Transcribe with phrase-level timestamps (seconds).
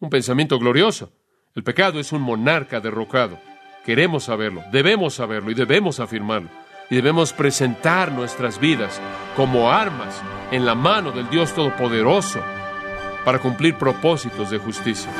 [0.00, 1.12] Un pensamiento glorioso.
[1.54, 3.38] El pecado es un monarca derrocado.
[3.84, 6.48] Queremos saberlo, debemos saberlo y debemos afirmarlo.
[6.88, 8.98] Y debemos presentar nuestras vidas
[9.36, 12.40] como armas en la mano del Dios Todopoderoso
[13.26, 15.10] para cumplir propósitos de justicia.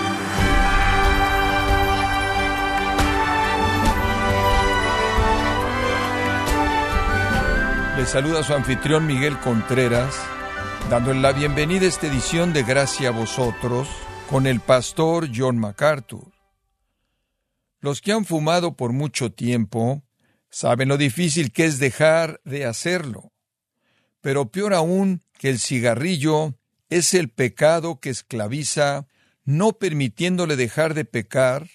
[7.99, 10.19] Le saluda su anfitrión Miguel Contreras,
[10.89, 13.87] dándole la bienvenida a esta edición de Gracia a vosotros
[14.31, 16.33] con el pastor John MacArthur.
[17.81, 20.05] Los que han fumado por mucho tiempo
[20.51, 23.33] saben lo difícil que es dejar de hacerlo.
[24.21, 26.55] Pero peor aún que el cigarrillo
[26.91, 29.09] es el pecado que esclaviza,
[29.45, 31.69] no permitiéndole dejar de pecar,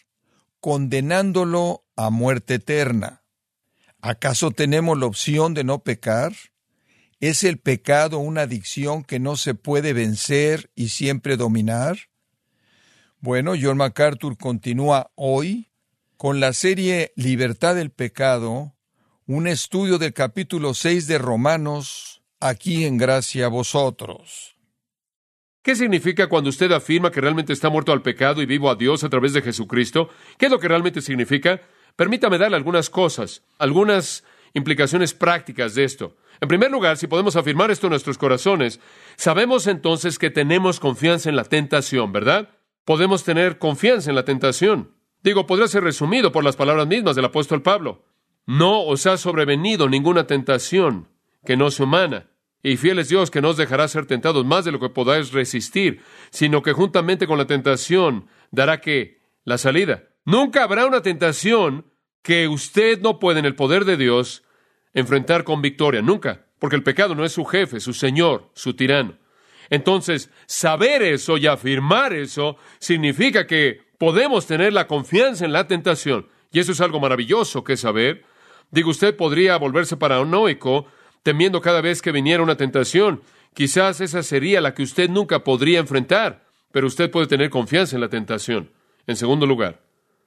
[0.62, 3.26] condenándolo a muerte eterna.
[4.00, 6.34] ¿Acaso tenemos la opción de no pecar?
[7.20, 11.98] ¿Es el pecado una adicción que no se puede vencer y siempre dominar?
[13.26, 15.72] Bueno, John MacArthur continúa hoy
[16.16, 18.76] con la serie Libertad del Pecado,
[19.26, 24.56] un estudio del capítulo 6 de Romanos, aquí en gracia a vosotros.
[25.64, 29.04] ¿Qué significa cuando usted afirma que realmente está muerto al pecado y vivo a Dios
[29.04, 30.08] a través de Jesucristo?
[30.38, 31.62] ¿Qué es lo que realmente significa?
[31.96, 34.24] Permítame darle algunas cosas, algunas
[34.54, 36.16] implicaciones prácticas de esto.
[36.42, 38.80] En primer lugar, si podemos afirmar esto en nuestros corazones,
[39.16, 42.55] sabemos entonces que tenemos confianza en la tentación, ¿verdad?
[42.86, 44.92] Podemos tener confianza en la tentación.
[45.24, 48.06] Digo, podría ser resumido por las palabras mismas del apóstol Pablo.
[48.46, 51.10] No os ha sobrevenido ninguna tentación
[51.44, 52.28] que no sea humana.
[52.62, 55.32] Y fiel es Dios que no os dejará ser tentados más de lo que podáis
[55.32, 60.04] resistir, sino que juntamente con la tentación dará que la salida.
[60.24, 64.44] Nunca habrá una tentación que usted no puede en el poder de Dios
[64.94, 69.18] enfrentar con victoria, nunca, porque el pecado no es su jefe, su señor, su tirano.
[69.70, 76.28] Entonces, saber eso y afirmar eso significa que podemos tener la confianza en la tentación.
[76.52, 78.24] Y eso es algo maravilloso que saber.
[78.72, 80.88] Digo, usted podría volverse paranoico
[81.24, 83.22] temiendo cada vez que viniera una tentación.
[83.54, 88.02] Quizás esa sería la que usted nunca podría enfrentar, pero usted puede tener confianza en
[88.02, 88.72] la tentación.
[89.08, 89.82] En segundo lugar,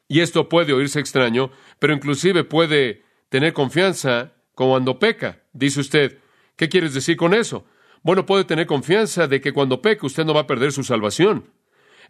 [0.09, 5.43] y esto puede oírse extraño, pero inclusive puede tener confianza cuando peca.
[5.53, 6.19] Dice usted,
[6.57, 7.67] ¿qué quieres decir con eso?
[8.03, 11.51] Bueno, puede tener confianza de que cuando peca usted no va a perder su salvación.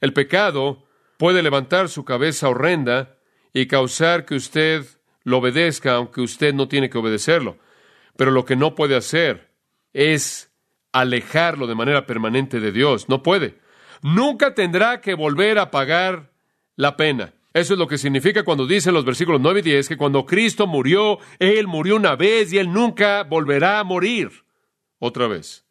[0.01, 0.85] El pecado
[1.17, 3.19] puede levantar su cabeza horrenda
[3.53, 4.85] y causar que usted
[5.25, 7.59] lo obedezca, aunque usted no tiene que obedecerlo.
[8.17, 9.51] Pero lo que no puede hacer
[9.93, 10.53] es
[10.93, 13.09] alejarlo de manera permanente de Dios.
[13.09, 13.59] No puede.
[14.03, 16.33] Nunca tendrá que volver a pagar
[16.77, 17.35] la pena.
[17.53, 20.67] Eso es lo que significa cuando dicen los versículos 9 y 10 que cuando Cristo
[20.67, 24.31] murió, Él murió una vez y Él nunca volverá a morir
[24.99, 25.68] otra vez.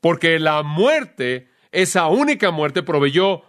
[0.00, 3.42] Porque la muerte, esa única muerte, proveyó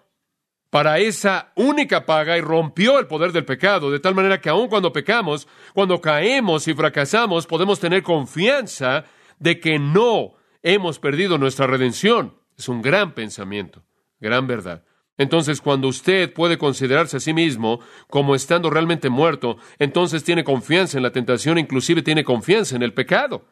[0.69, 4.67] para esa única paga y rompió el poder del pecado, de tal manera que aun
[4.67, 9.05] cuando pecamos, cuando caemos y fracasamos, podemos tener confianza
[9.39, 12.35] de que no hemos perdido nuestra redención.
[12.57, 13.83] Es un gran pensamiento,
[14.19, 14.83] gran verdad.
[15.17, 20.97] Entonces, cuando usted puede considerarse a sí mismo como estando realmente muerto, entonces tiene confianza
[20.97, 23.45] en la tentación, inclusive tiene confianza en el pecado.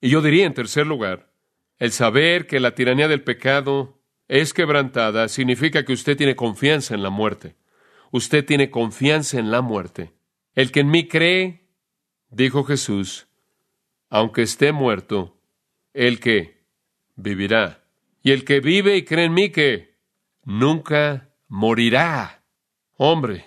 [0.00, 1.31] Y yo diría, en tercer lugar,
[1.82, 7.02] el saber que la tiranía del pecado es quebrantada significa que usted tiene confianza en
[7.02, 7.56] la muerte.
[8.12, 10.12] Usted tiene confianza en la muerte.
[10.54, 11.66] El que en mí cree,
[12.30, 13.26] dijo Jesús,
[14.10, 15.36] aunque esté muerto,
[15.92, 16.62] el que
[17.16, 17.82] vivirá.
[18.22, 19.96] Y el que vive y cree en mí que
[20.44, 22.44] nunca morirá.
[22.96, 23.46] Hombre,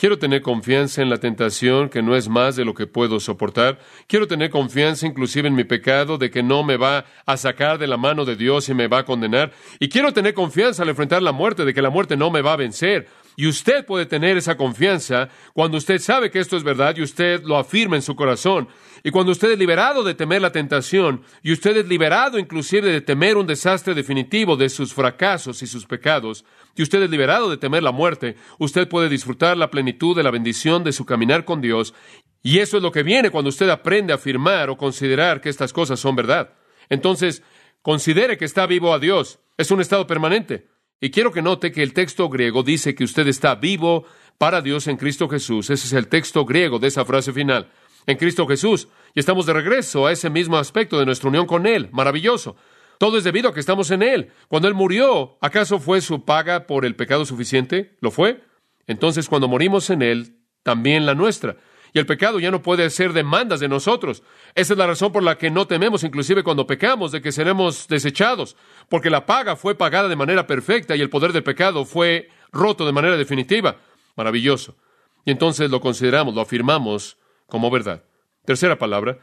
[0.00, 3.78] quiero tener confianza en la tentación que no es más de lo que puedo soportar.
[4.06, 7.86] Quiero tener confianza inclusive en mi pecado de que no me va a sacar de
[7.86, 9.52] la mano de Dios y me va a condenar.
[9.78, 12.54] Y quiero tener confianza al enfrentar la muerte de que la muerte no me va
[12.54, 13.08] a vencer.
[13.36, 17.42] Y usted puede tener esa confianza cuando usted sabe que esto es verdad y usted
[17.44, 18.68] lo afirma en su corazón.
[19.02, 23.00] Y cuando usted es liberado de temer la tentación y usted es liberado inclusive de
[23.00, 26.44] temer un desastre definitivo de sus fracasos y sus pecados,
[26.76, 30.30] y usted es liberado de temer la muerte, usted puede disfrutar la plenitud de la
[30.30, 31.94] bendición de su caminar con Dios.
[32.42, 35.72] Y eso es lo que viene cuando usted aprende a afirmar o considerar que estas
[35.72, 36.54] cosas son verdad.
[36.88, 37.42] Entonces,
[37.82, 39.40] considere que está vivo a Dios.
[39.56, 40.68] Es un estado permanente.
[41.00, 44.04] Y quiero que note que el texto griego dice que usted está vivo
[44.38, 45.70] para Dios en Cristo Jesús.
[45.70, 47.70] Ese es el texto griego de esa frase final.
[48.06, 48.88] En Cristo Jesús.
[49.14, 51.88] Y estamos de regreso a ese mismo aspecto de nuestra unión con Él.
[51.92, 52.56] Maravilloso.
[53.00, 54.30] Todo es debido a que estamos en Él.
[54.48, 57.96] Cuando Él murió, ¿acaso fue su paga por el pecado suficiente?
[58.02, 58.44] ¿Lo fue?
[58.86, 61.56] Entonces, cuando morimos en Él, también la nuestra.
[61.94, 64.22] Y el pecado ya no puede hacer demandas de nosotros.
[64.54, 67.88] Esa es la razón por la que no tememos, inclusive cuando pecamos, de que seremos
[67.88, 68.54] desechados,
[68.90, 72.84] porque la paga fue pagada de manera perfecta y el poder del pecado fue roto
[72.84, 73.78] de manera definitiva.
[74.14, 74.76] Maravilloso.
[75.24, 77.16] Y entonces lo consideramos, lo afirmamos
[77.46, 78.04] como verdad.
[78.44, 79.20] Tercera palabra.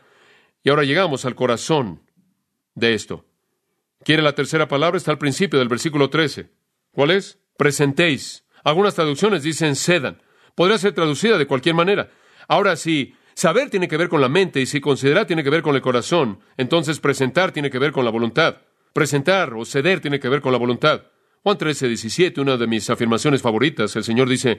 [0.64, 2.02] Y ahora llegamos al corazón
[2.74, 3.24] de esto.
[4.08, 4.98] ¿Quiere la tercera palabra?
[4.98, 6.50] Está al principio del versículo 13.
[6.94, 7.40] ¿Cuál es?
[7.58, 8.46] Presentéis.
[8.64, 10.22] Algunas traducciones dicen cedan.
[10.56, 12.10] Podría ser traducida de cualquier manera.
[12.48, 15.62] Ahora, si saber tiene que ver con la mente y si considerar tiene que ver
[15.62, 18.62] con el corazón, entonces presentar tiene que ver con la voluntad.
[18.94, 21.02] Presentar o ceder tiene que ver con la voluntad.
[21.44, 24.58] Juan 13, 17, una de mis afirmaciones favoritas, el Señor dice,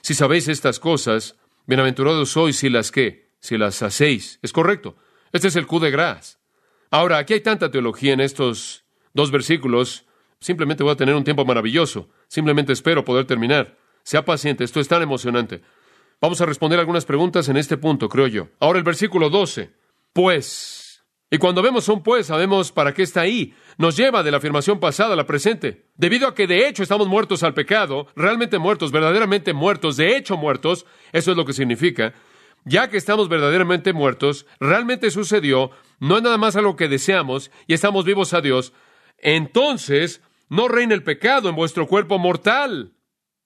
[0.00, 4.38] si sabéis estas cosas, bienaventurados sois si las que, si las hacéis.
[4.40, 4.96] Es correcto.
[5.32, 6.38] Este es el Q de Gras.
[6.90, 8.85] Ahora, aquí hay tanta teología en estos
[9.16, 10.04] dos versículos.
[10.38, 12.08] Simplemente voy a tener un tiempo maravilloso.
[12.28, 13.76] Simplemente espero poder terminar.
[14.04, 15.62] Sea paciente, esto es tan emocionante.
[16.20, 18.48] Vamos a responder algunas preguntas en este punto, creo yo.
[18.60, 19.72] Ahora el versículo 12.
[20.12, 21.02] Pues.
[21.28, 23.54] Y cuando vemos un pues, sabemos para qué está ahí.
[23.78, 25.86] Nos lleva de la afirmación pasada a la presente.
[25.96, 30.36] Debido a que de hecho estamos muertos al pecado, realmente muertos, verdaderamente muertos, de hecho
[30.36, 32.14] muertos, eso es lo que significa.
[32.64, 35.70] Ya que estamos verdaderamente muertos, realmente sucedió,
[36.00, 38.72] no es nada más algo que deseamos y estamos vivos a Dios,
[39.18, 42.94] entonces no reina el pecado en vuestro cuerpo mortal.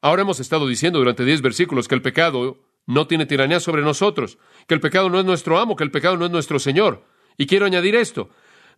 [0.03, 4.39] Ahora hemos estado diciendo durante diez versículos que el pecado no tiene tiranía sobre nosotros,
[4.67, 7.05] que el pecado no es nuestro amo, que el pecado no es nuestro Señor.
[7.37, 8.31] Y quiero añadir esto.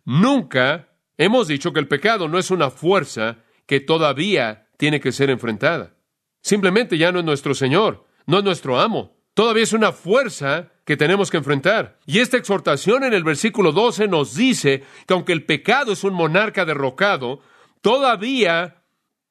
[0.05, 5.29] Nunca hemos dicho que el pecado no es una fuerza que todavía tiene que ser
[5.29, 5.95] enfrentada.
[6.41, 9.17] Simplemente ya no es nuestro Señor, no es nuestro amo.
[9.33, 11.97] Todavía es una fuerza que tenemos que enfrentar.
[12.05, 16.13] Y esta exhortación en el versículo 12 nos dice que aunque el pecado es un
[16.13, 17.39] monarca derrocado,
[17.81, 18.83] todavía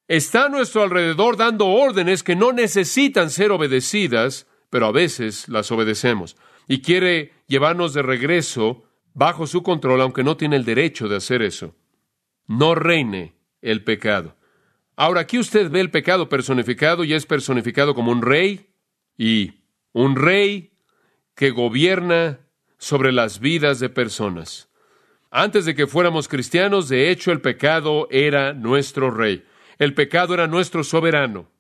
[0.09, 5.71] está a nuestro alrededor dando órdenes que no necesitan ser obedecidas, pero a veces las
[5.71, 6.37] obedecemos.
[6.69, 8.85] Y quiere llevarnos de regreso
[9.15, 11.75] bajo su control, aunque no tiene el derecho de hacer eso.
[12.47, 14.37] No reine el pecado.
[14.97, 18.71] Ahora aquí usted ve el pecado personificado y es personificado como un rey
[19.17, 19.63] y
[19.93, 20.72] un rey
[21.35, 22.41] que gobierna
[22.79, 24.69] sobre las vidas de personas.
[25.31, 29.45] Antes de que fuéramos cristianos, de hecho, el pecado era nuestro rey.
[29.79, 31.51] El pecado era nuestro soberano.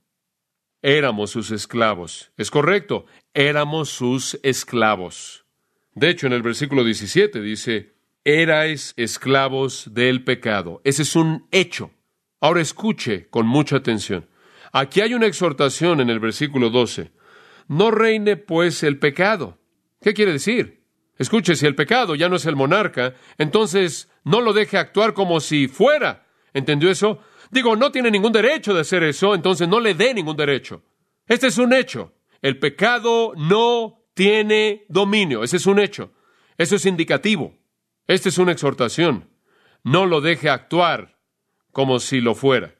[0.82, 2.32] Éramos sus esclavos.
[2.36, 5.46] Es correcto, éramos sus esclavos.
[5.94, 7.94] De hecho, en el versículo 17 dice,
[8.24, 10.80] erais esclavos del pecado.
[10.84, 11.92] Ese es un hecho.
[12.40, 14.28] Ahora escuche con mucha atención.
[14.72, 17.12] Aquí hay una exhortación en el versículo 12.
[17.68, 19.58] No reine pues el pecado.
[20.02, 20.82] ¿Qué quiere decir?
[21.18, 25.40] Escuche, si el pecado ya no es el monarca, entonces no lo deje actuar como
[25.40, 26.26] si fuera.
[26.52, 27.20] ¿Entendió eso?
[27.50, 30.82] Digo, no tiene ningún derecho de hacer eso, entonces no le dé ningún derecho.
[31.26, 32.14] Este es un hecho.
[32.40, 35.44] El pecado no tiene dominio.
[35.44, 36.12] Ese es un hecho.
[36.58, 37.54] Eso es indicativo.
[38.06, 39.28] Esta es una exhortación.
[39.84, 41.18] No lo deje actuar
[41.70, 42.74] como si lo fuera.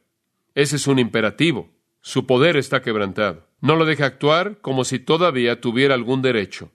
[0.54, 1.70] Ese es un imperativo.
[2.00, 3.48] Su poder está quebrantado.
[3.60, 6.72] No lo deje actuar como si todavía tuviera algún derecho.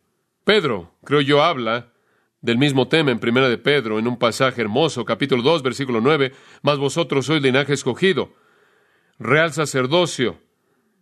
[0.48, 1.92] Pedro, creo yo, habla
[2.40, 6.32] del mismo tema en Primera de Pedro, en un pasaje hermoso, capítulo 2, versículo 9,
[6.62, 8.34] mas vosotros sois linaje escogido,
[9.20, 10.40] real sacerdocio,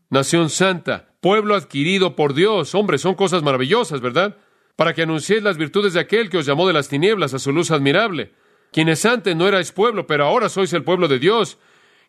[0.09, 2.73] nación santa, pueblo adquirido por Dios.
[2.73, 4.35] Hombre, son cosas maravillosas, ¿verdad?
[4.75, 7.51] Para que anunciéis las virtudes de aquel que os llamó de las tinieblas a su
[7.51, 8.33] luz admirable,
[8.71, 11.59] quienes antes no erais pueblo, pero ahora sois el pueblo de Dios,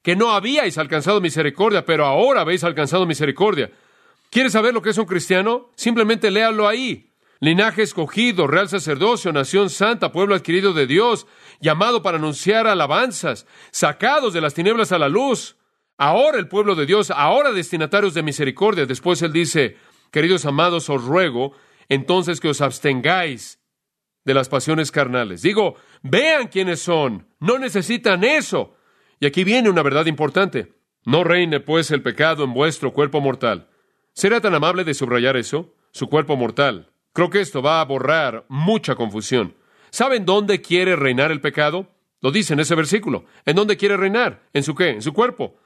[0.02, 3.70] que no habíais alcanzado misericordia, pero ahora habéis alcanzado misericordia.
[4.30, 5.68] ¿Quieres saber lo que es un cristiano?
[5.76, 11.26] Simplemente léalo ahí linaje escogido, real sacerdocio, nación santa, pueblo adquirido de Dios,
[11.60, 15.56] llamado para anunciar alabanzas, sacados de las tinieblas a la luz.
[15.98, 18.86] Ahora el pueblo de Dios, ahora destinatarios de misericordia.
[18.86, 19.76] Después él dice,
[20.10, 21.52] queridos amados, os ruego
[21.88, 23.60] entonces que os abstengáis
[24.24, 25.40] de las pasiones carnales.
[25.42, 28.74] Digo, vean quiénes son, no necesitan eso.
[29.20, 30.74] Y aquí viene una verdad importante.
[31.04, 33.68] No reine pues el pecado en vuestro cuerpo mortal.
[34.12, 35.74] ¿Será tan amable de subrayar eso?
[35.92, 36.90] Su cuerpo mortal.
[37.16, 39.54] Creo que esto va a borrar mucha confusión.
[39.88, 41.88] ¿Saben dónde quiere reinar el pecado?
[42.20, 43.24] Lo dice en ese versículo.
[43.46, 44.42] ¿En dónde quiere reinar?
[44.52, 44.90] ¿En su qué?
[44.90, 45.56] En su cuerpo.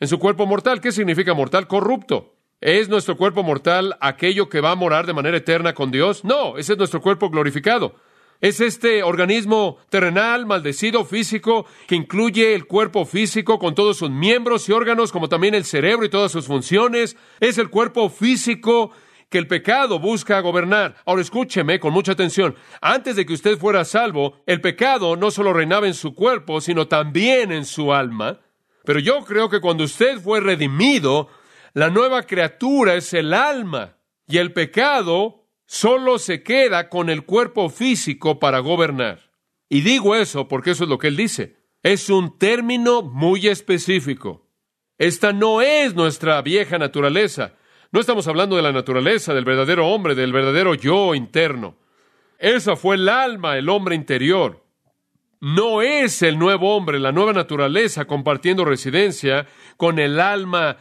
[0.00, 0.82] En su cuerpo mortal.
[0.82, 1.66] ¿Qué significa mortal?
[1.66, 2.34] Corrupto.
[2.60, 6.26] ¿Es nuestro cuerpo mortal aquello que va a morar de manera eterna con Dios?
[6.26, 7.94] No, ese es nuestro cuerpo glorificado.
[8.42, 14.68] Es este organismo terrenal, maldecido, físico, que incluye el cuerpo físico con todos sus miembros
[14.68, 17.16] y órganos, como también el cerebro y todas sus funciones.
[17.40, 18.92] Es el cuerpo físico
[19.28, 20.96] que el pecado busca gobernar.
[21.04, 22.56] Ahora escúcheme con mucha atención.
[22.80, 26.88] Antes de que usted fuera salvo, el pecado no solo reinaba en su cuerpo, sino
[26.88, 28.40] también en su alma.
[28.84, 31.28] Pero yo creo que cuando usted fue redimido,
[31.74, 33.98] la nueva criatura es el alma.
[34.26, 39.30] Y el pecado solo se queda con el cuerpo físico para gobernar.
[39.68, 41.56] Y digo eso porque eso es lo que él dice.
[41.82, 44.48] Es un término muy específico.
[44.96, 47.54] Esta no es nuestra vieja naturaleza.
[47.90, 51.76] No estamos hablando de la naturaleza, del verdadero hombre, del verdadero yo interno.
[52.38, 54.62] Esa fue el alma, el hombre interior.
[55.40, 60.76] No es el nuevo hombre, la nueva naturaleza compartiendo residencia con el alma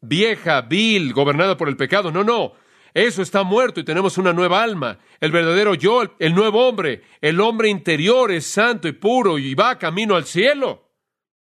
[0.00, 2.10] vieja, vil, gobernada por el pecado.
[2.10, 2.54] No, no.
[2.92, 4.98] Eso está muerto y tenemos una nueva alma.
[5.20, 9.78] El verdadero yo, el, nuevo hombre, el hombre interior es santo y puro y va
[9.78, 10.88] camino al cielo.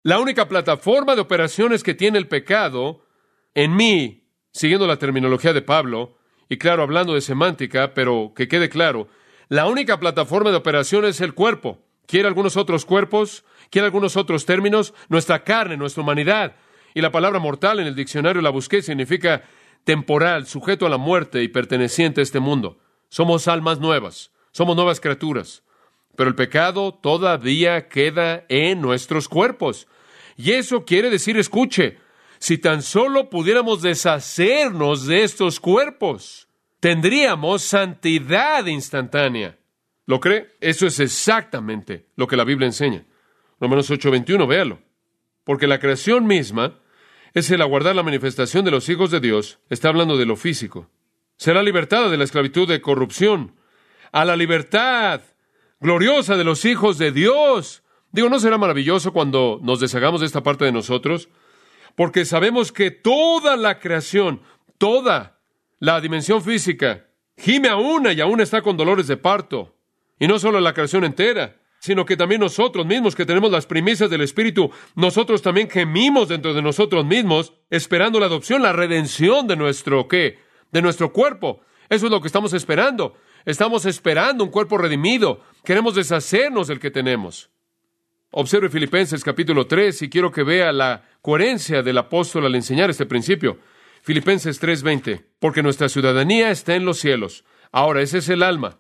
[0.03, 3.05] La única plataforma de operaciones que tiene el pecado
[3.53, 4.24] en mí,
[4.55, 6.15] siguiendo la terminología de Pablo,
[6.47, 9.09] y claro, hablando de semántica, pero que quede claro,
[9.49, 11.81] la única plataforma de operación es el cuerpo.
[12.07, 13.43] ¿Quiere algunos otros cuerpos?
[13.69, 14.93] ¿Quiere algunos otros términos?
[15.09, 16.55] Nuestra carne, nuestra humanidad.
[16.93, 19.43] Y la palabra mortal en el diccionario la busqué significa
[19.83, 22.79] temporal, sujeto a la muerte y perteneciente a este mundo.
[23.09, 25.63] Somos almas nuevas, somos nuevas criaturas.
[26.15, 29.85] Pero el pecado todavía queda en nuestros cuerpos.
[30.37, 32.04] Y eso quiere decir, escuche,
[32.45, 36.47] si tan solo pudiéramos deshacernos de estos cuerpos,
[36.79, 39.57] tendríamos santidad instantánea.
[40.05, 40.51] ¿Lo cree?
[40.61, 43.03] Eso es exactamente lo que la Biblia enseña.
[43.59, 44.77] Romanos 8:21, véalo.
[45.43, 46.77] Porque la creación misma
[47.33, 50.87] es el aguardar la manifestación de los hijos de Dios, está hablando de lo físico.
[51.37, 53.55] Será libertada de la esclavitud de corrupción
[54.11, 55.21] a la libertad
[55.79, 57.81] gloriosa de los hijos de Dios.
[58.11, 61.27] Digo, ¿no será maravilloso cuando nos deshagamos de esta parte de nosotros?
[61.95, 64.41] Porque sabemos que toda la creación,
[64.77, 65.39] toda
[65.79, 69.75] la dimensión física, gime a una y aún está con dolores de parto.
[70.19, 74.09] Y no solo la creación entera, sino que también nosotros mismos que tenemos las primicias
[74.09, 79.55] del Espíritu, nosotros también gemimos dentro de nosotros mismos, esperando la adopción, la redención de
[79.55, 80.39] nuestro qué,
[80.71, 81.61] de nuestro cuerpo.
[81.89, 83.15] Eso es lo que estamos esperando.
[83.45, 85.41] Estamos esperando un cuerpo redimido.
[85.63, 87.51] Queremos deshacernos del que tenemos.
[88.37, 93.05] Observe Filipenses capítulo 3 y quiero que vea la coherencia del apóstol al enseñar este
[93.05, 93.59] principio.
[94.01, 97.45] Filipenses 3:20, porque nuestra ciudadanía está en los cielos.
[97.71, 98.77] Ahora, ese es el alma.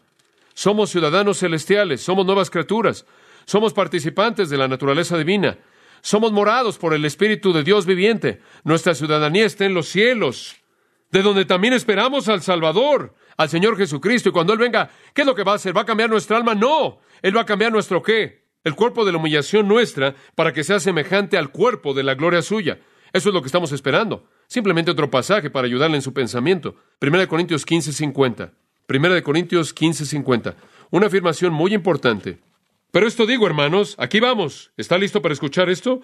[0.53, 3.05] Somos ciudadanos celestiales, somos nuevas criaturas,
[3.45, 5.57] somos participantes de la naturaleza divina,
[6.01, 8.41] somos morados por el Espíritu de Dios viviente.
[8.65, 10.57] Nuestra ciudadanía está en los cielos,
[11.11, 14.27] de donde también esperamos al Salvador, al Señor Jesucristo.
[14.27, 15.73] Y cuando Él venga, ¿qué es lo que va a hacer?
[15.75, 16.55] ¿Va a cambiar nuestra alma?
[16.55, 18.44] No, Él va a cambiar nuestro qué?
[18.65, 22.41] El cuerpo de la humillación nuestra para que sea semejante al cuerpo de la gloria
[22.41, 22.79] suya.
[23.13, 24.27] Eso es lo que estamos esperando.
[24.47, 26.75] Simplemente otro pasaje para ayudarle en su pensamiento.
[26.99, 28.51] 1 Corintios 15, 50.
[28.87, 30.55] Primera de Corintios 15:50.
[30.91, 32.39] Una afirmación muy importante.
[32.91, 34.71] Pero esto digo, hermanos, aquí vamos.
[34.77, 36.01] ¿Está listo para escuchar esto?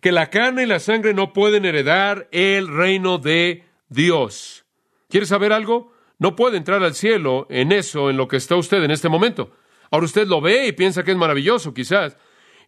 [0.00, 4.64] Que la carne y la sangre no pueden heredar el reino de Dios.
[5.08, 5.92] ¿Quiere saber algo?
[6.18, 9.52] No puede entrar al cielo en eso, en lo que está usted en este momento.
[9.90, 12.16] Ahora usted lo ve y piensa que es maravilloso, quizás.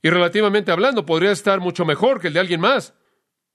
[0.03, 2.95] Y relativamente hablando, podría estar mucho mejor que el de alguien más.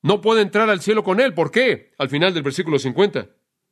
[0.01, 1.33] No puede entrar al cielo con él.
[1.33, 1.91] ¿Por qué?
[1.97, 3.29] Al final del versículo 50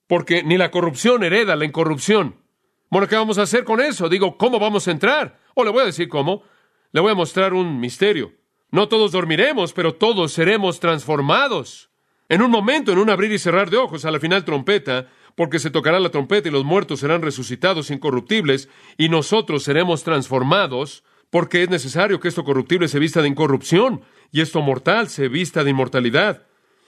[0.08, 2.42] porque ni la corrupción hereda la incorrupción.
[2.90, 4.10] Bueno, ¿qué vamos a hacer con eso?
[4.10, 5.40] Digo, ¿cómo vamos a entrar?
[5.56, 6.44] O le voy a decir cómo.
[6.92, 8.34] Le voy a mostrar un misterio.
[8.72, 11.90] No todos dormiremos, pero todos seremos transformados.
[12.30, 15.60] En un momento, en un abrir y cerrar de ojos, a la final trompeta, porque
[15.60, 21.64] se tocará la trompeta y los muertos serán resucitados incorruptibles, y nosotros seremos transformados, porque
[21.64, 24.02] es necesario que esto corruptible se vista de incorrupción,
[24.32, 26.48] y esto mortal se vista de inmortalidad.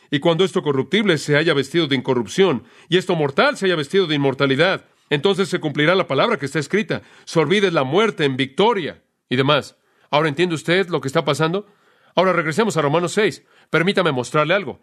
[0.09, 4.07] Y cuando esto corruptible se haya vestido de incorrupción, y esto mortal se haya vestido
[4.07, 8.37] de inmortalidad, entonces se cumplirá la palabra que está escrita, se olvide la muerte en
[8.37, 9.77] victoria y demás.
[10.09, 11.67] Ahora entiende usted lo que está pasando.
[12.15, 13.43] Ahora regresemos a Romanos 6.
[13.69, 14.79] Permítame mostrarle algo.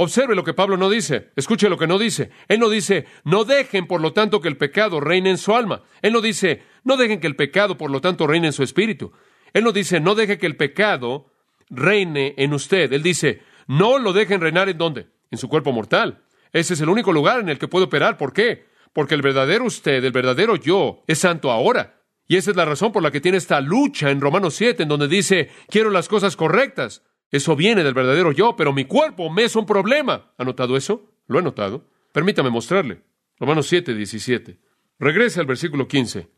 [0.00, 1.32] Observe lo que Pablo no dice.
[1.34, 2.30] Escuche lo que no dice.
[2.46, 5.82] Él no dice, no dejen por lo tanto que el pecado reine en su alma.
[6.02, 9.10] Él no dice, no dejen que el pecado por lo tanto reine en su espíritu.
[9.52, 11.32] Él no dice, no deje que el pecado
[11.68, 12.92] reine en usted.
[12.92, 15.08] Él dice, no lo dejen reinar en dónde?
[15.32, 16.22] En su cuerpo mortal.
[16.52, 18.16] Ese es el único lugar en el que puede operar.
[18.16, 18.68] ¿Por qué?
[18.92, 22.04] Porque el verdadero usted, el verdadero yo, es santo ahora.
[22.28, 24.88] Y esa es la razón por la que tiene esta lucha en Romanos 7, en
[24.88, 27.02] donde dice, quiero las cosas correctas.
[27.30, 30.32] Eso viene del verdadero yo, pero mi cuerpo me es un problema.
[30.38, 31.10] ¿Ha notado eso?
[31.26, 31.84] Lo he notado.
[32.12, 33.02] Permítame mostrarle.
[33.38, 34.58] Romanos 7, 17.
[34.98, 36.28] Regrese al versículo 15.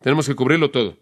[0.00, 0.98] Tenemos que cubrirlo todo.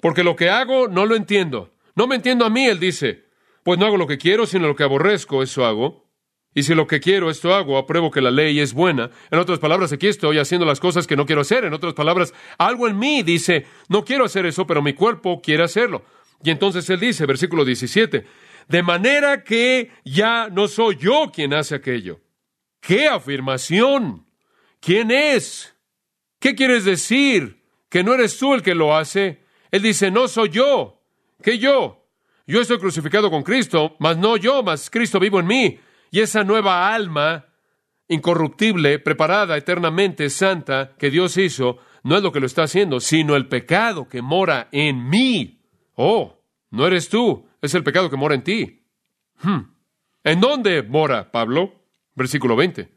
[0.00, 1.70] Porque lo que hago no lo entiendo.
[1.94, 3.24] No me entiendo a mí, él dice.
[3.62, 6.10] Pues no hago lo que quiero, sino lo que aborrezco, eso hago.
[6.52, 9.10] Y si lo que quiero, esto hago, apruebo que la ley es buena.
[9.30, 11.64] En otras palabras, aquí estoy haciendo las cosas que no quiero hacer.
[11.64, 15.62] En otras palabras, algo en mí dice, no quiero hacer eso, pero mi cuerpo quiere
[15.62, 16.02] hacerlo.
[16.42, 18.26] Y entonces él dice, versículo 17,
[18.68, 22.20] de manera que ya no soy yo quien hace aquello.
[22.80, 24.26] ¡Qué afirmación!
[24.80, 25.74] ¿Quién es?
[26.38, 27.62] ¿Qué quieres decir?
[27.88, 29.44] ¿Que no eres tú el que lo hace?
[29.70, 31.02] Él dice, no soy yo.
[31.42, 32.06] ¿Qué yo?
[32.46, 35.80] Yo estoy crucificado con Cristo, mas no yo, mas Cristo vivo en mí.
[36.10, 37.46] Y esa nueva alma
[38.08, 43.36] incorruptible, preparada eternamente, santa, que Dios hizo, no es lo que lo está haciendo, sino
[43.36, 45.59] el pecado que mora en mí.
[46.02, 48.86] Oh, no eres tú, es el pecado que mora en ti.
[49.42, 49.74] Hmm.
[50.24, 51.74] ¿En dónde mora Pablo?
[52.14, 52.90] Versículo 20.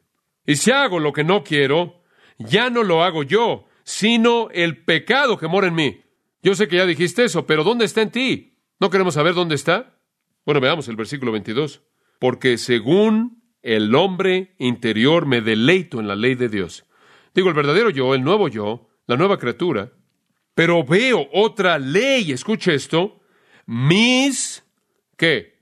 [0.46, 2.02] Y si hago lo que no quiero,
[2.38, 6.02] ya no lo hago yo, sino el pecado que mora en mí.
[6.42, 8.58] Yo sé que ya dijiste eso, pero ¿dónde está en ti?
[8.80, 10.00] ¿No queremos saber dónde está?
[10.46, 11.82] Bueno, veamos el versículo 22.
[12.20, 16.86] Porque según el hombre interior me deleito en la ley de Dios.
[17.34, 19.92] Digo, el verdadero yo, el nuevo yo, la nueva criatura.
[20.56, 23.22] Pero veo otra ley, escuche esto,
[23.66, 24.64] mis,
[25.18, 25.60] ¿qué?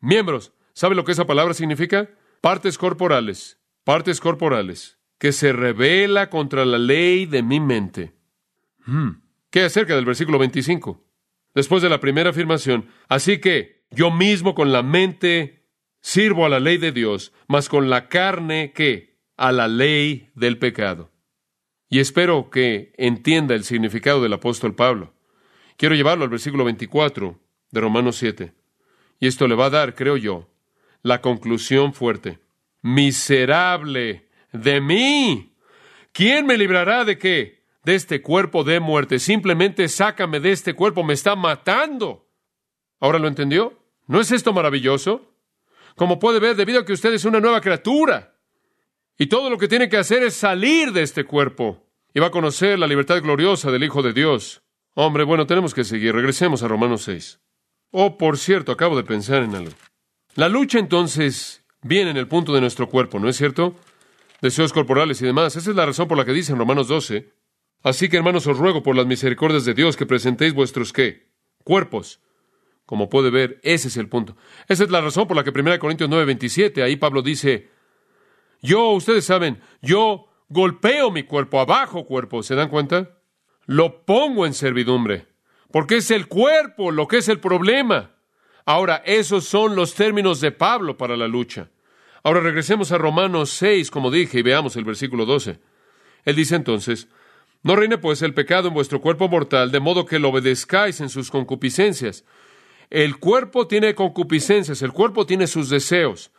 [0.00, 0.52] Miembros.
[0.72, 2.10] ¿Sabe lo que esa palabra significa?
[2.40, 8.14] Partes corporales, partes corporales, que se revela contra la ley de mi mente.
[8.84, 9.22] Hmm.
[9.50, 11.04] ¿Qué acerca del versículo 25?
[11.54, 15.66] Después de la primera afirmación, así que yo mismo con la mente
[16.00, 19.20] sirvo a la ley de Dios, mas con la carne ¿qué?
[19.36, 21.11] A la ley del pecado.
[21.92, 25.12] Y espero que entienda el significado del apóstol Pablo.
[25.76, 27.38] Quiero llevarlo al versículo 24
[27.70, 28.54] de Romanos 7.
[29.20, 30.48] Y esto le va a dar, creo yo,
[31.02, 32.38] la conclusión fuerte.
[32.80, 35.54] Miserable de mí.
[36.12, 37.62] ¿Quién me librará de qué?
[37.84, 39.18] de este cuerpo de muerte.
[39.18, 42.26] Simplemente sácame de este cuerpo, me está matando.
[43.00, 43.78] ¿Ahora lo entendió?
[44.06, 45.34] ¿No es esto maravilloso?
[45.96, 48.31] Como puede ver, debido a que usted es una nueva criatura.
[49.18, 51.86] Y todo lo que tiene que hacer es salir de este cuerpo.
[52.14, 54.62] Y va a conocer la libertad gloriosa del Hijo de Dios.
[54.94, 56.14] Hombre, bueno, tenemos que seguir.
[56.14, 57.40] Regresemos a Romanos 6.
[57.90, 59.72] Oh, por cierto, acabo de pensar en algo.
[60.34, 63.76] La lucha entonces viene en el punto de nuestro cuerpo, ¿no es cierto?
[64.40, 65.56] Deseos corporales y demás.
[65.56, 67.32] Esa es la razón por la que dice en Romanos 12,
[67.82, 71.28] Así que, hermanos, os ruego por las misericordias de Dios que presentéis vuestros qué?
[71.64, 72.20] Cuerpos.
[72.86, 74.36] Como puede ver, ese es el punto.
[74.68, 77.70] Esa es la razón por la que 1 Corintios 9, 27, ahí Pablo dice,
[78.62, 83.18] yo, ustedes saben, yo golpeo mi cuerpo, abajo cuerpo, ¿se dan cuenta?
[83.66, 85.26] Lo pongo en servidumbre,
[85.70, 88.12] porque es el cuerpo lo que es el problema.
[88.64, 91.70] Ahora, esos son los términos de Pablo para la lucha.
[92.22, 95.58] Ahora regresemos a Romanos 6, como dije, y veamos el versículo 12.
[96.24, 97.08] Él dice entonces,
[97.64, 101.08] no reine pues el pecado en vuestro cuerpo mortal, de modo que lo obedezcáis en
[101.08, 102.24] sus concupiscencias.
[102.90, 106.30] El cuerpo tiene concupiscencias, el cuerpo tiene sus deseos.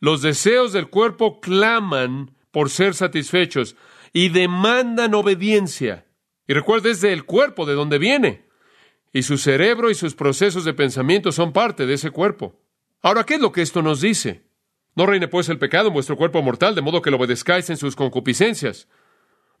[0.00, 3.76] Los deseos del cuerpo claman por ser satisfechos
[4.12, 6.06] y demandan obediencia.
[6.48, 8.44] Y recuerde, es del cuerpo de donde viene.
[9.12, 12.58] Y su cerebro y sus procesos de pensamiento son parte de ese cuerpo.
[13.02, 14.42] Ahora, ¿qué es lo que esto nos dice?
[14.96, 17.76] No reine pues el pecado en vuestro cuerpo mortal, de modo que lo obedezcáis en
[17.76, 18.88] sus concupiscencias.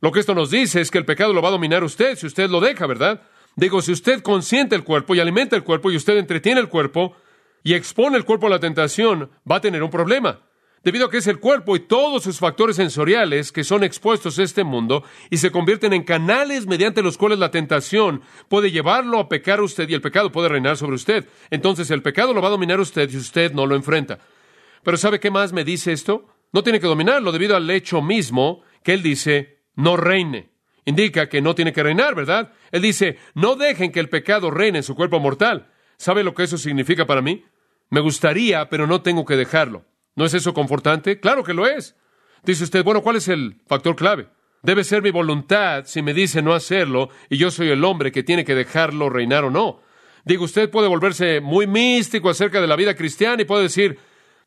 [0.00, 2.26] Lo que esto nos dice es que el pecado lo va a dominar usted si
[2.26, 3.22] usted lo deja, ¿verdad?
[3.56, 7.14] Digo, si usted consiente el cuerpo y alimenta el cuerpo y usted entretiene el cuerpo
[7.62, 10.40] y expone el cuerpo a la tentación, va a tener un problema.
[10.82, 14.42] Debido a que es el cuerpo y todos sus factores sensoriales que son expuestos a
[14.42, 19.28] este mundo y se convierten en canales mediante los cuales la tentación puede llevarlo a
[19.28, 21.28] pecar a usted y el pecado puede reinar sobre usted.
[21.50, 24.20] Entonces el pecado lo va a dominar usted y usted no lo enfrenta.
[24.82, 26.26] Pero ¿sabe qué más me dice esto?
[26.50, 30.50] No tiene que dominarlo debido al hecho mismo que él dice, no reine.
[30.86, 32.54] Indica que no tiene que reinar, ¿verdad?
[32.72, 35.70] Él dice, no dejen que el pecado reine en su cuerpo mortal.
[36.00, 37.44] ¿Sabe lo que eso significa para mí?
[37.90, 39.84] Me gustaría, pero no tengo que dejarlo.
[40.16, 41.20] ¿No es eso confortante?
[41.20, 41.94] Claro que lo es.
[42.42, 44.28] Dice usted, bueno, ¿cuál es el factor clave?
[44.62, 48.22] Debe ser mi voluntad si me dice no hacerlo y yo soy el hombre que
[48.22, 49.82] tiene que dejarlo reinar o no.
[50.24, 53.98] Digo, usted puede volverse muy místico acerca de la vida cristiana y puede decir,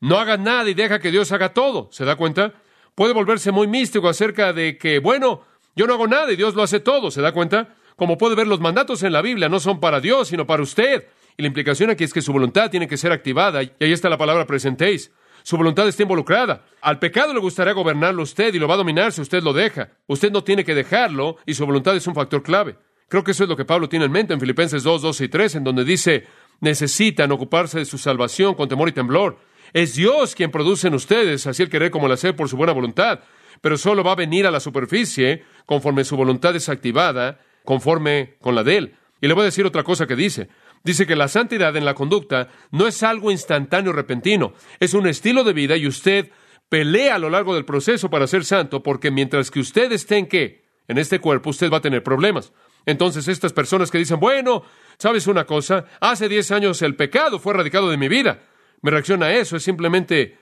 [0.02, 1.88] no haga nada y deja que Dios haga todo.
[1.92, 2.54] ¿Se da cuenta?
[2.96, 5.42] puede volverse muy místico acerca de que, bueno,
[5.76, 7.76] yo no hago nada y Dios lo hace todo, ¿se da cuenta?
[7.96, 11.08] Como puede ver, los mandatos en la Biblia no son para Dios, sino para usted.
[11.38, 14.10] Y la implicación aquí es que su voluntad tiene que ser activada, y ahí está
[14.10, 15.12] la palabra presentéis.
[15.44, 16.66] Su voluntad está involucrada.
[16.82, 19.90] Al pecado le gustaría gobernarlo usted y lo va a dominar si usted lo deja.
[20.08, 22.78] Usted no tiene que dejarlo y su voluntad es un factor clave.
[23.10, 25.28] Creo que eso es lo que Pablo tiene en mente en Filipenses 2, 2 y
[25.28, 26.26] 3, en donde dice,
[26.62, 29.38] necesitan ocuparse de su salvación con temor y temblor.
[29.74, 32.74] Es Dios quien produce en ustedes, así el querer como el hacer por su buena
[32.74, 33.20] voluntad,
[33.62, 38.56] pero solo va a venir a la superficie conforme su voluntad es activada, conforme con
[38.56, 38.96] la de Él.
[39.22, 40.50] Y le voy a decir otra cosa que dice.
[40.84, 45.44] Dice que la santidad en la conducta no es algo instantáneo repentino, es un estilo
[45.44, 46.30] de vida y usted
[46.68, 50.28] pelea a lo largo del proceso para ser santo, porque mientras que usted esté en
[50.28, 50.66] qué?
[50.88, 52.52] En este cuerpo, usted va a tener problemas.
[52.86, 54.64] Entonces, estas personas que dicen, bueno,
[54.98, 55.86] ¿sabes una cosa?
[56.02, 58.42] Hace diez años el pecado fue erradicado de mi vida.
[58.82, 60.38] Mi reacción a eso es simplemente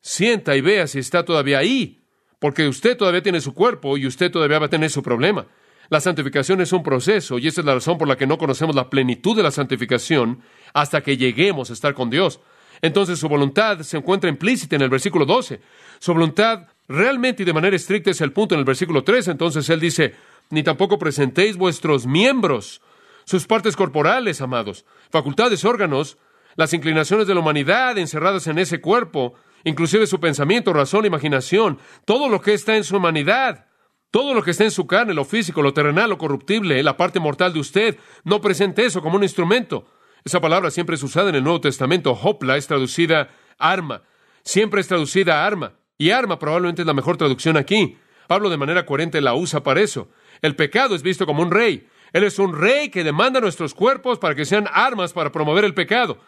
[0.00, 2.00] sienta y vea si está todavía ahí.
[2.44, 5.46] porque usted todavía tiene su cuerpo y usted todavía va a tener su problema.
[5.90, 8.74] La santificación es un proceso y esa es la razón por la que no conocemos
[8.74, 10.40] la plenitud de la santificación
[10.72, 12.40] hasta que lleguemos a estar con Dios.
[12.82, 15.60] Entonces su voluntad se encuentra implícita en el versículo 12.
[15.98, 19.28] Su voluntad realmente y de manera estricta es el punto en el versículo 3.
[19.28, 20.14] Entonces él dice,
[20.50, 22.82] ni tampoco presentéis vuestros miembros,
[23.24, 26.18] sus partes corporales, amados, facultades, órganos,
[26.56, 32.28] las inclinaciones de la humanidad encerradas en ese cuerpo, inclusive su pensamiento, razón, imaginación, todo
[32.28, 33.66] lo que está en su humanidad,
[34.14, 37.18] todo lo que está en su carne, lo físico, lo terrenal, lo corruptible, la parte
[37.18, 39.88] mortal de usted, no presente eso como un instrumento.
[40.24, 42.12] Esa palabra siempre es usada en el Nuevo Testamento.
[42.12, 44.04] Hopla es traducida arma.
[44.44, 45.72] Siempre es traducida arma.
[45.98, 47.98] Y arma probablemente es la mejor traducción aquí.
[48.28, 50.08] Pablo de manera coherente la usa para eso.
[50.42, 51.88] El pecado es visto como un rey.
[52.12, 55.74] Él es un rey que demanda nuestros cuerpos para que sean armas para promover el
[55.74, 56.18] pecado.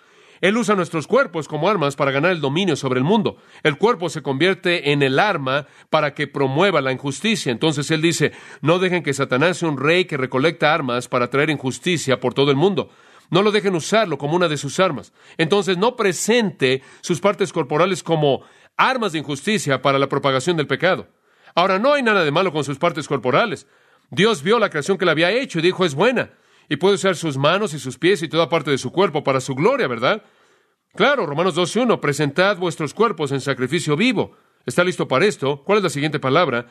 [0.40, 3.37] Él usa nuestros cuerpos como armas para ganar el dominio sobre el mundo.
[3.62, 7.53] El cuerpo se convierte en el arma para que promueva la injusticia.
[7.53, 11.51] Entonces él dice, no dejen que Satanás sea un rey que recolecta armas para traer
[11.51, 12.90] injusticia por todo el mundo.
[13.31, 15.12] No lo dejen usarlo como una de sus armas.
[15.37, 18.42] Entonces no presente sus partes corporales como
[18.77, 21.09] armas de injusticia para la propagación del pecado.
[21.55, 23.66] Ahora, no hay nada de malo con sus partes corporales.
[24.11, 26.31] Dios vio la creación que le había hecho y dijo es buena
[26.68, 29.40] y puede usar sus manos y sus pies y toda parte de su cuerpo para
[29.40, 30.22] su gloria, ¿verdad?
[30.94, 34.37] Claro, Romanos 12.1, presentad vuestros cuerpos en sacrificio vivo.
[34.64, 35.62] ¿Está listo para esto?
[35.64, 36.66] ¿Cuál es la siguiente palabra?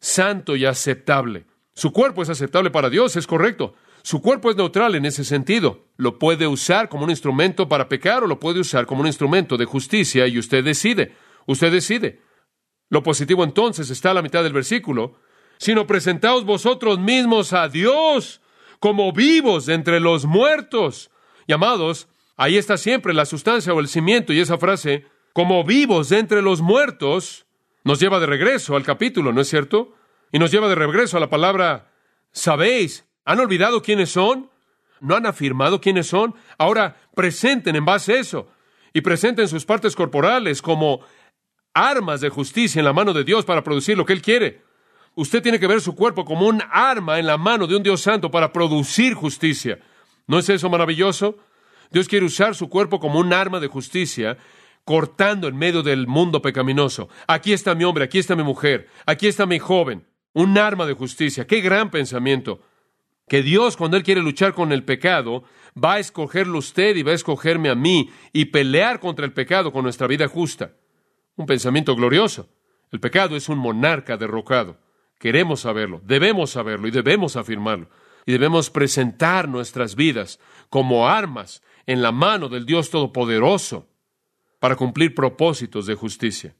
[0.00, 1.46] Santo y aceptable.
[1.74, 3.74] Su cuerpo es aceptable para Dios, es correcto.
[4.02, 5.86] Su cuerpo es neutral en ese sentido.
[5.96, 9.56] Lo puede usar como un instrumento para pecar o lo puede usar como un instrumento
[9.56, 11.14] de justicia y usted decide.
[11.46, 12.20] Usted decide.
[12.90, 15.20] Lo positivo entonces está a la mitad del versículo.
[15.58, 18.40] Sino presentaos vosotros mismos a Dios
[18.80, 21.10] como vivos entre los muertos.
[21.46, 26.42] Llamados, ahí está siempre la sustancia o el cimiento y esa frase, como vivos entre
[26.42, 27.46] los muertos,
[27.84, 29.94] nos lleva de regreso al capítulo, ¿no es cierto?
[30.32, 31.92] Y nos lleva de regreso a la palabra,
[32.32, 33.06] ¿sabéis?
[33.24, 34.50] ¿Han olvidado quiénes son?
[35.00, 36.34] ¿No han afirmado quiénes son?
[36.58, 38.50] Ahora presenten en base a eso
[38.92, 41.00] y presenten sus partes corporales como
[41.72, 44.62] armas de justicia en la mano de Dios para producir lo que Él quiere.
[45.18, 48.02] Usted tiene que ver su cuerpo como un arma en la mano de un Dios
[48.02, 49.80] santo para producir justicia.
[50.28, 51.38] ¿No es eso maravilloso?
[51.90, 54.38] Dios quiere usar su cuerpo como un arma de justicia,
[54.84, 57.08] cortando en medio del mundo pecaminoso.
[57.26, 60.06] Aquí está mi hombre, aquí está mi mujer, aquí está mi joven.
[60.34, 61.48] Un arma de justicia.
[61.48, 62.60] Qué gran pensamiento.
[63.26, 65.42] Que Dios, cuando Él quiere luchar con el pecado,
[65.76, 69.72] va a escogerlo usted y va a escogerme a mí y pelear contra el pecado
[69.72, 70.74] con nuestra vida justa.
[71.34, 72.48] Un pensamiento glorioso.
[72.92, 74.78] El pecado es un monarca derrocado.
[75.18, 77.88] Queremos saberlo, debemos saberlo y debemos afirmarlo.
[78.24, 83.88] Y debemos presentar nuestras vidas como armas en la mano del Dios Todopoderoso
[84.60, 86.54] para cumplir propósitos de justicia.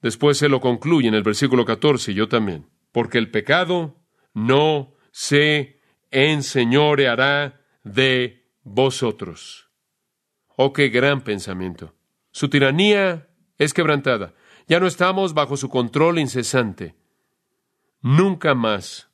[0.00, 2.66] Después se lo concluye en el versículo 14, y yo también.
[2.90, 3.96] Porque el pecado
[4.32, 5.80] no se
[6.10, 9.70] enseñoreará de vosotros.
[10.56, 11.94] Oh, qué gran pensamiento.
[12.30, 13.28] Su tiranía
[13.58, 14.34] es quebrantada.
[14.66, 16.94] Ya no estamos bajo su control incesante
[18.04, 19.08] nunca más,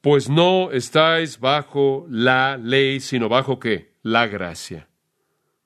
[0.00, 3.94] pues no estáis bajo la ley, sino bajo qué?
[4.02, 4.88] La gracia.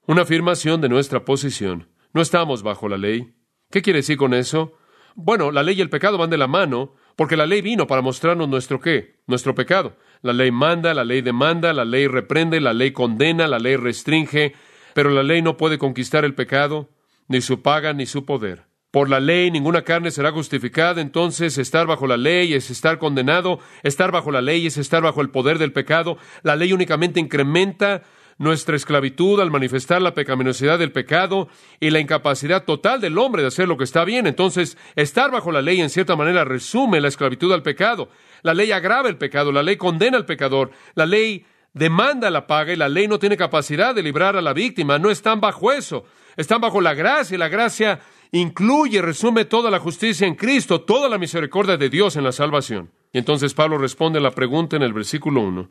[0.07, 1.89] Una afirmación de nuestra posición.
[2.13, 3.35] No estamos bajo la ley.
[3.71, 4.75] ¿Qué quiere decir con eso?
[5.15, 8.03] Bueno, la ley y el pecado van de la mano, porque la ley vino para
[8.03, 9.97] mostrarnos nuestro qué, nuestro pecado.
[10.21, 14.55] La ley manda, la ley demanda, la ley reprende, la ley condena, la ley restringe,
[14.93, 16.91] pero la ley no puede conquistar el pecado,
[17.29, 18.68] ni su paga, ni su poder.
[18.91, 23.59] Por la ley ninguna carne será justificada, entonces estar bajo la ley es estar condenado,
[23.83, 26.17] estar bajo la ley es estar bajo el poder del pecado.
[26.43, 28.03] La ley únicamente incrementa
[28.39, 31.49] nuestra esclavitud al manifestar la pecaminosidad del pecado
[31.81, 34.27] y la incapacidad total del hombre de hacer lo que está bien.
[34.27, 38.09] Entonces, estar bajo la ley en cierta manera resume la esclavitud al pecado.
[38.43, 42.73] La ley agrava el pecado, la ley condena al pecador, la ley demanda la paga
[42.73, 44.99] y la ley no tiene capacidad de librar a la víctima.
[44.99, 46.05] No están bajo eso,
[46.39, 48.01] están bajo la gracia y la gracia
[48.33, 52.91] incluye, resume toda la justicia en Cristo, toda la misericordia de Dios en la salvación.
[53.13, 55.71] Y entonces Pablo responde a la pregunta en el versículo 1.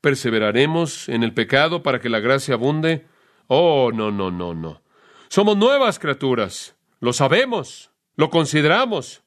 [0.00, 3.06] ¿Perseveraremos en el pecado para que la gracia abunde?
[3.46, 4.82] Oh, no, no, no, no.
[5.28, 6.76] Somos nuevas criaturas.
[7.00, 9.22] Lo sabemos, lo consideramos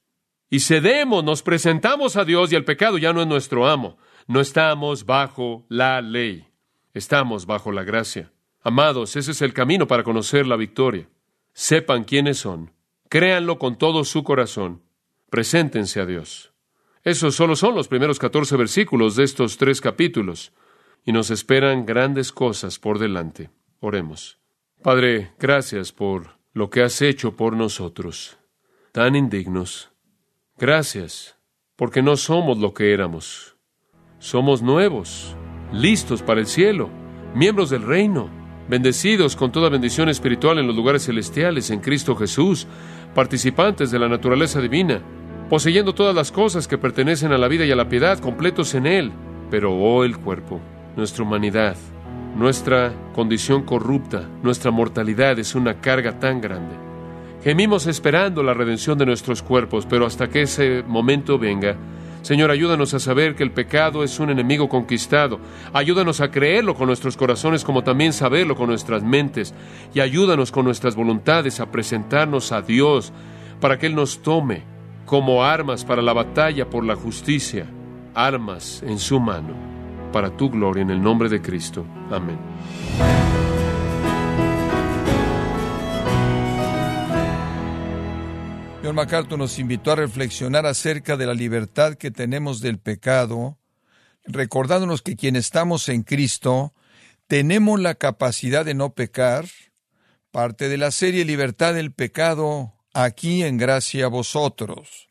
[0.49, 3.97] y cedemos, nos presentamos a Dios y el pecado ya no es nuestro amo.
[4.27, 6.47] No estamos bajo la ley,
[6.93, 8.32] estamos bajo la gracia.
[8.62, 11.08] Amados, ese es el camino para conocer la victoria
[11.59, 12.71] sepan quiénes son,
[13.09, 14.81] créanlo con todo su corazón,
[15.29, 16.53] preséntense a Dios.
[17.03, 20.53] Esos solo son los primeros catorce versículos de estos tres capítulos,
[21.03, 23.49] y nos esperan grandes cosas por delante.
[23.81, 24.39] Oremos.
[24.81, 28.37] Padre, gracias por lo que has hecho por nosotros,
[28.93, 29.91] tan indignos,
[30.57, 31.37] Gracias,
[31.77, 33.55] porque no somos lo que éramos.
[34.17, 35.37] Somos nuevos,
[35.71, 36.89] listos para el cielo,
[37.33, 38.29] miembros del reino,
[38.69, 42.67] bendecidos con toda bendición espiritual en los lugares celestiales en Cristo Jesús,
[43.15, 45.01] participantes de la naturaleza divina,
[45.49, 48.86] poseyendo todas las cosas que pertenecen a la vida y a la piedad, completos en
[48.86, 49.12] Él.
[49.49, 50.62] Pero, oh, el cuerpo,
[50.95, 51.75] nuestra humanidad,
[52.36, 56.75] nuestra condición corrupta, nuestra mortalidad es una carga tan grande.
[57.43, 61.75] Gemimos esperando la redención de nuestros cuerpos, pero hasta que ese momento venga,
[62.21, 65.39] Señor, ayúdanos a saber que el pecado es un enemigo conquistado.
[65.73, 69.53] Ayúdanos a creerlo con nuestros corazones como también saberlo con nuestras mentes.
[69.93, 73.13] Y ayúdanos con nuestras voluntades a presentarnos a Dios
[73.60, 74.63] para que Él nos tome
[75.05, 77.65] como armas para la batalla por la justicia,
[78.13, 79.55] armas en su mano,
[80.12, 81.84] para tu gloria en el nombre de Cristo.
[82.12, 83.28] Amén.
[88.81, 93.57] John MacArthur nos invitó a reflexionar acerca de la libertad que tenemos del pecado,
[94.25, 96.73] recordándonos que quien estamos en Cristo
[97.27, 99.45] tenemos la capacidad de no pecar,
[100.31, 105.09] parte de la serie Libertad del Pecado, aquí en gracia a vosotros.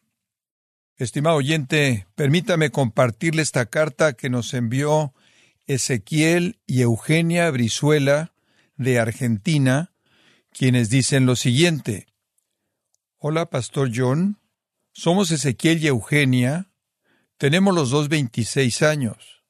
[0.96, 5.12] Estimado oyente, permítame compartirle esta carta que nos envió
[5.66, 8.32] Ezequiel y Eugenia Brizuela
[8.76, 9.92] de Argentina,
[10.52, 12.06] quienes dicen lo siguiente.
[13.20, 14.38] Hola, Pastor John.
[14.92, 16.70] Somos Ezequiel y Eugenia.
[17.36, 19.42] Tenemos los dos 26 años.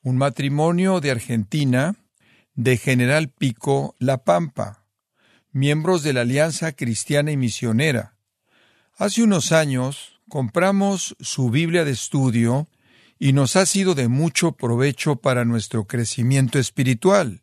[0.00, 1.96] Un matrimonio de Argentina,
[2.54, 4.86] de General Pico, La Pampa,
[5.50, 8.16] miembros de la Alianza Cristiana y Misionera.
[8.96, 12.68] Hace unos años compramos su Biblia de estudio
[13.18, 17.42] y nos ha sido de mucho provecho para nuestro crecimiento espiritual.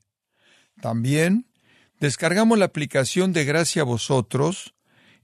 [0.80, 1.51] También
[1.99, 4.73] descargamos la aplicación de Gracia a vosotros,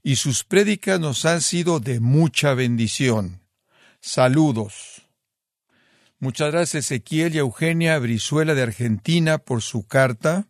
[0.06, 3.40] y sus prédicas nos han sido de mucha bendición.
[4.00, 5.08] Saludos.
[6.20, 10.46] Muchas gracias Ezequiel y Eugenia Brizuela de Argentina por su carta.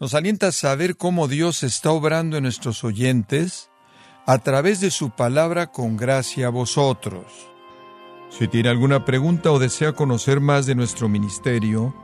[0.00, 3.68] Nos alienta saber cómo Dios está obrando en nuestros oyentes
[4.26, 7.26] a través de su palabra con gracia a vosotros.
[8.30, 11.94] Si tiene alguna pregunta o desea conocer más de nuestro ministerio,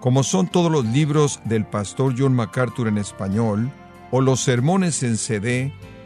[0.00, 3.72] como son todos los libros del pastor John MacArthur en español
[4.12, 5.72] o los sermones en CD,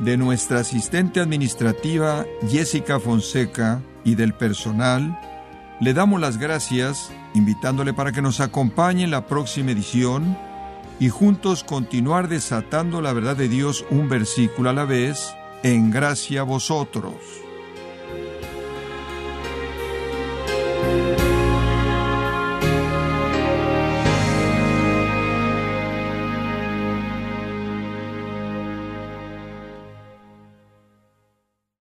[0.00, 5.18] de nuestra asistente administrativa Jessica Fonseca y del personal,
[5.80, 10.36] le damos las gracias invitándole para que nos acompañe en la próxima edición
[11.00, 16.40] y juntos continuar desatando la verdad de Dios un versículo a la vez en gracia
[16.40, 17.43] a vosotros.